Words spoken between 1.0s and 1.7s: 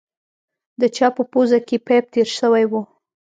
په پوزه